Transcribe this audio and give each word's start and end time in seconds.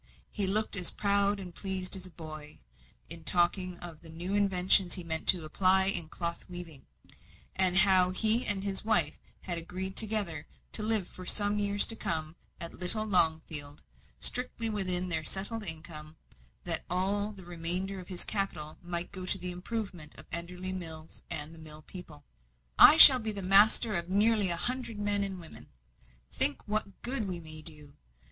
He 0.31 0.47
looked 0.47 0.75
as 0.75 0.89
proud 0.89 1.39
and 1.39 1.53
pleased 1.53 1.95
as 1.95 2.07
a 2.07 2.09
boy, 2.09 2.61
in 3.07 3.23
talking 3.23 3.77
of 3.77 4.01
the 4.01 4.09
new 4.09 4.33
inventions 4.33 4.95
he 4.95 5.03
meant 5.03 5.27
to 5.27 5.45
apply 5.45 5.83
in 5.85 6.09
cloth 6.09 6.43
weaving; 6.49 6.87
and 7.55 7.77
how 7.77 8.09
he 8.09 8.43
and 8.43 8.63
his 8.63 8.83
wife 8.83 9.19
had 9.41 9.59
agreed 9.59 9.95
together 9.95 10.47
to 10.71 10.81
live 10.81 11.07
for 11.07 11.27
some 11.27 11.59
years 11.59 11.85
to 11.85 11.95
come 11.95 12.35
at 12.59 12.73
little 12.73 13.05
Longfield, 13.05 13.83
strictly 14.19 14.69
within 14.71 15.09
their 15.09 15.23
settled 15.23 15.61
income, 15.61 16.15
that 16.63 16.83
all 16.89 17.31
the 17.31 17.45
remainder 17.45 17.99
of 17.99 18.07
his 18.07 18.25
capital 18.25 18.79
might 18.81 19.11
go 19.11 19.27
to 19.27 19.37
the 19.37 19.51
improvement 19.51 20.15
of 20.15 20.25
Enderley 20.31 20.73
Mills 20.73 21.21
and 21.29 21.59
mill 21.59 21.83
people. 21.83 22.25
"I 22.79 22.97
shall 22.97 23.19
be 23.19 23.33
master 23.33 23.93
of 23.93 24.09
nearly 24.09 24.49
a 24.49 24.57
hundred, 24.57 24.97
men 24.97 25.23
and 25.23 25.39
women. 25.39 25.69
Think 26.31 26.67
what 26.67 27.03
good 27.03 27.27
we 27.27 27.39
may 27.39 27.61
do! 27.61 27.93